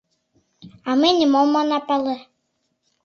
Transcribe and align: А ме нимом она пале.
А 0.87 0.91
ме 0.99 1.09
нимом 1.17 1.51
она 1.61 1.79
пале. 1.87 2.15